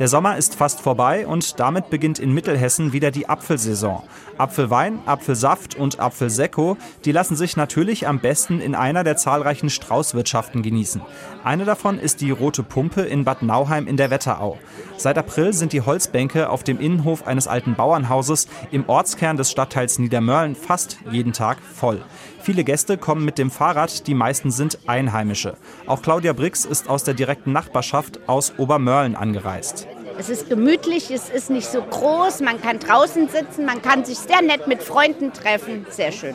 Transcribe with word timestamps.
Der 0.00 0.08
Sommer 0.08 0.36
ist 0.36 0.56
fast 0.56 0.80
vorbei 0.80 1.24
und 1.24 1.60
damit 1.60 1.88
beginnt 1.88 2.18
in 2.18 2.32
Mittelhessen 2.32 2.92
wieder 2.92 3.12
die 3.12 3.28
Apfelsaison. 3.28 4.02
Apfelwein, 4.38 4.98
Apfelsaft 5.06 5.76
und 5.76 6.00
Apfelsekko, 6.00 6.76
die 7.04 7.12
lassen 7.12 7.36
sich 7.36 7.56
natürlich 7.56 8.08
am 8.08 8.18
besten 8.18 8.60
in 8.60 8.74
einer 8.74 9.04
der 9.04 9.16
zahlreichen 9.16 9.70
Straußwirtschaften 9.70 10.62
genießen. 10.62 11.00
Eine 11.44 11.64
davon 11.64 12.00
ist 12.00 12.20
die 12.20 12.32
Rote 12.32 12.64
Pumpe 12.64 13.02
in 13.02 13.24
Bad 13.24 13.42
Nauheim 13.42 13.86
in 13.86 13.96
der 13.96 14.10
Wetterau. 14.10 14.58
Seit 14.96 15.16
April 15.16 15.52
sind 15.52 15.72
die 15.72 15.82
Holzbänke 15.82 16.50
auf 16.50 16.64
dem 16.64 16.80
Innenhof 16.80 17.24
eines 17.24 17.46
alten 17.46 17.76
Bauernhauses 17.76 18.48
im 18.72 18.88
Ortskern 18.88 19.36
des 19.36 19.52
Stadtteils 19.52 20.00
Niedermörlen 20.00 20.56
fast 20.56 20.98
jeden 21.10 21.32
Tag 21.32 21.58
voll. 21.60 22.02
Viele 22.40 22.64
Gäste 22.64 22.98
kommen 22.98 23.24
mit 23.24 23.38
dem 23.38 23.50
Fahrrad, 23.50 24.06
die 24.06 24.14
meisten 24.14 24.50
sind 24.50 24.80
Einheimische. 24.86 25.56
Auch 25.86 26.02
Claudia 26.02 26.32
Brix 26.32 26.64
ist 26.64 26.88
aus 26.90 27.04
der 27.04 27.14
direkten 27.14 27.52
Nachbarschaft 27.52 28.28
aus 28.28 28.54
Obermörlen 28.58 29.14
angereist. 29.14 29.83
Es 30.18 30.28
ist 30.28 30.48
gemütlich, 30.48 31.10
es 31.10 31.28
ist 31.28 31.50
nicht 31.50 31.68
so 31.68 31.82
groß, 31.82 32.40
man 32.40 32.60
kann 32.60 32.78
draußen 32.78 33.28
sitzen, 33.28 33.66
man 33.66 33.82
kann 33.82 34.04
sich 34.04 34.18
sehr 34.18 34.42
nett 34.42 34.68
mit 34.68 34.82
Freunden 34.82 35.32
treffen. 35.32 35.86
Sehr 35.90 36.12
schön. 36.12 36.34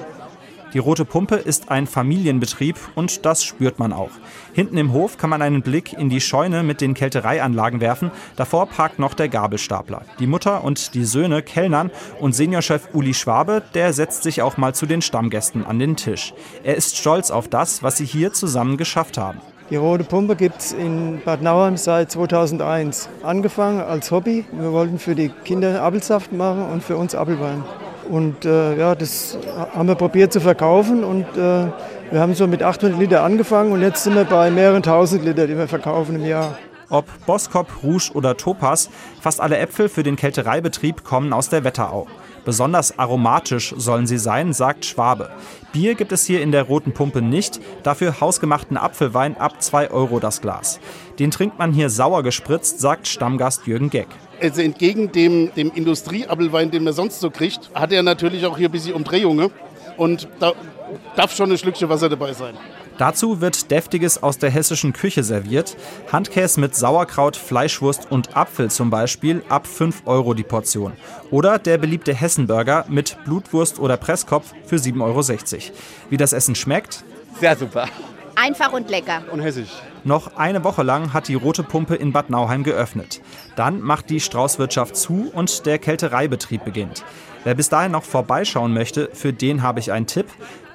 Die 0.73 0.79
Rote 0.79 1.03
Pumpe 1.03 1.35
ist 1.35 1.71
ein 1.71 1.87
Familienbetrieb 1.87 2.75
und 2.93 3.25
das 3.25 3.43
spürt 3.43 3.79
man 3.79 3.91
auch. 3.91 4.11
Hinten 4.53 4.77
im 4.77 4.93
Hof 4.93 5.17
kann 5.17 5.31
man 5.31 5.41
einen 5.41 5.63
Blick 5.63 5.93
in 5.93 6.09
die 6.09 6.21
Scheune 6.21 6.61
mit 6.61 6.79
den 6.79 6.93
Kältereianlagen 6.93 7.81
werfen. 7.81 8.11
Davor 8.35 8.67
parkt 8.67 8.99
noch 8.99 9.15
der 9.15 9.29
Gabelstapler. 9.29 10.03
Die 10.19 10.27
Mutter 10.27 10.63
und 10.63 10.93
die 10.93 11.05
Söhne 11.05 11.41
kellnern 11.41 11.89
und 12.19 12.33
Seniorchef 12.33 12.89
Uli 12.93 13.15
Schwabe, 13.15 13.63
der 13.73 13.93
setzt 13.93 14.21
sich 14.21 14.43
auch 14.43 14.57
mal 14.57 14.75
zu 14.75 14.85
den 14.85 15.01
Stammgästen 15.01 15.65
an 15.65 15.79
den 15.79 15.95
Tisch. 15.95 16.35
Er 16.63 16.75
ist 16.75 16.97
stolz 16.97 17.31
auf 17.31 17.47
das, 17.47 17.81
was 17.81 17.97
sie 17.97 18.05
hier 18.05 18.33
zusammen 18.33 18.77
geschafft 18.77 19.17
haben. 19.17 19.41
Die 19.69 19.75
Rote 19.75 20.03
Pumpe 20.03 20.35
gibt 20.35 20.61
es 20.61 20.71
in 20.73 21.21
Bad 21.23 21.43
Nauheim 21.43 21.77
seit 21.77 22.11
2001. 22.11 23.07
Angefangen 23.21 23.81
als 23.81 24.09
Hobby. 24.09 24.43
Wir 24.51 24.71
wollten 24.71 24.97
für 24.97 25.13
die 25.13 25.29
Kinder 25.29 25.83
Apfelsaft 25.83 26.33
machen 26.33 26.65
und 26.71 26.83
für 26.83 26.97
uns 26.97 27.13
Apfelwein. 27.13 27.63
Und 28.09 28.45
äh, 28.45 28.75
ja, 28.75 28.95
das 28.95 29.37
haben 29.75 29.87
wir 29.87 29.93
probiert 29.93 30.33
zu 30.33 30.41
verkaufen 30.41 31.03
und 31.03 31.25
äh, 31.37 31.67
wir 32.09 32.19
haben 32.19 32.33
so 32.33 32.47
mit 32.47 32.63
800 32.63 32.99
Liter 32.99 33.21
angefangen 33.21 33.71
und 33.71 33.83
jetzt 33.83 34.03
sind 34.03 34.15
wir 34.15 34.25
bei 34.25 34.49
mehreren 34.49 34.81
tausend 34.81 35.23
Liter, 35.23 35.45
die 35.45 35.55
wir 35.55 35.67
verkaufen 35.67 36.15
im 36.15 36.25
Jahr. 36.25 36.57
Ob 36.89 37.05
Boskop, 37.27 37.83
Rouge 37.83 38.09
oder 38.15 38.35
Topaz, 38.35 38.89
fast 39.21 39.39
alle 39.39 39.59
Äpfel 39.59 39.87
für 39.87 40.01
den 40.01 40.15
Kältereibetrieb 40.15 41.03
kommen 41.03 41.31
aus 41.31 41.49
der 41.49 41.63
Wetterau. 41.63 42.07
Besonders 42.45 42.97
aromatisch 42.97 43.73
sollen 43.77 44.07
sie 44.07 44.17
sein, 44.17 44.53
sagt 44.53 44.85
Schwabe. 44.85 45.29
Bier 45.71 45.95
gibt 45.95 46.11
es 46.11 46.25
hier 46.25 46.41
in 46.41 46.51
der 46.51 46.63
Roten 46.63 46.93
Pumpe 46.93 47.21
nicht, 47.21 47.59
dafür 47.83 48.19
hausgemachten 48.21 48.77
Apfelwein 48.77 49.37
ab 49.37 49.61
2 49.61 49.91
Euro 49.91 50.19
das 50.19 50.41
Glas. 50.41 50.79
Den 51.19 51.31
trinkt 51.31 51.59
man 51.59 51.73
hier 51.73 51.89
sauer 51.89 52.23
gespritzt, 52.23 52.79
sagt 52.79 53.07
Stammgast 53.07 53.67
Jürgen 53.67 53.89
Geck. 53.89 54.07
Also 54.41 54.61
entgegen 54.61 55.11
dem, 55.11 55.53
dem 55.53 55.71
Industrieapfelwein, 55.73 56.71
den 56.71 56.83
man 56.83 56.93
sonst 56.93 57.19
so 57.19 57.29
kriegt, 57.29 57.69
hat 57.73 57.91
er 57.91 58.03
natürlich 58.03 58.45
auch 58.45 58.57
hier 58.57 58.69
ein 58.69 58.71
bisschen 58.71 58.93
Umdrehungen. 58.93 59.51
Und 59.97 60.27
da 60.39 60.53
darf 61.15 61.35
schon 61.35 61.51
ein 61.51 61.57
Schlückchen 61.57 61.89
Wasser 61.89 62.07
dabei 62.07 62.33
sein. 62.33 62.55
Dazu 62.99 63.39
wird 63.39 63.71
Deftiges 63.71 64.21
aus 64.21 64.39
der 64.39 64.49
hessischen 64.49 64.91
Küche 64.91 65.23
serviert. 65.23 65.77
Handkäse 66.11 66.59
mit 66.59 66.75
Sauerkraut, 66.75 67.37
Fleischwurst 67.37 68.11
und 68.11 68.35
Apfel 68.35 68.69
zum 68.69 68.89
Beispiel 68.89 69.41
ab 69.47 69.67
5 69.67 70.01
Euro 70.05 70.33
die 70.33 70.43
Portion. 70.43 70.91
Oder 71.31 71.59
der 71.59 71.77
beliebte 71.77 72.13
Hessenburger 72.13 72.83
mit 72.89 73.17
Blutwurst 73.23 73.79
oder 73.79 73.95
Presskopf 73.95 74.53
für 74.65 74.75
7,60 74.75 74.99
Euro. 75.01 75.73
Wie 76.09 76.17
das 76.17 76.33
Essen 76.33 76.55
schmeckt? 76.55 77.05
Sehr 77.39 77.55
super. 77.55 77.87
Einfach 78.41 78.71
und 78.71 78.89
lecker. 78.89 79.23
Und 79.33 79.41
hessisch. 79.41 79.69
Noch 80.05 80.37
eine 80.37 80.63
Woche 80.63 80.81
lang 80.83 81.11
hat 81.11 81.27
die 81.27 81.35
Rote 81.35 81.61
Pumpe 81.61 81.95
in 81.95 82.13
Bad 82.13 82.29
Nauheim 82.29 82.63
geöffnet. 82.63 83.19
Dann 83.57 83.81
macht 83.81 84.09
die 84.09 84.21
Straußwirtschaft 84.21 84.95
zu 84.95 85.29
und 85.33 85.65
der 85.65 85.77
Kältereibetrieb 85.77 86.63
beginnt. 86.63 87.03
Wer 87.43 87.55
bis 87.55 87.67
dahin 87.67 87.91
noch 87.91 88.03
vorbeischauen 88.03 88.73
möchte, 88.73 89.09
für 89.11 89.33
den 89.33 89.61
habe 89.61 89.81
ich 89.81 89.91
einen 89.91 90.07
Tipp. 90.07 90.27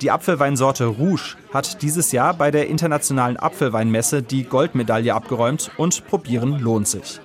Die 0.02 0.10
Apfelweinsorte 0.10 0.84
Rouge 0.84 1.36
hat 1.54 1.80
dieses 1.80 2.12
Jahr 2.12 2.34
bei 2.34 2.50
der 2.50 2.68
internationalen 2.68 3.38
Apfelweinmesse 3.38 4.22
die 4.22 4.44
Goldmedaille 4.44 5.14
abgeräumt 5.14 5.70
und 5.78 6.06
probieren 6.06 6.58
lohnt 6.58 6.86
sich. 6.86 7.18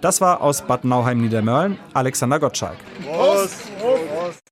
Das 0.00 0.22
war 0.22 0.40
aus 0.40 0.62
Bad 0.62 0.84
Nauheim 0.84 1.20
Niedermörlen 1.20 1.78
Alexander 1.92 2.38
Gottschalk. 2.38 2.76
Prost. 3.02 3.75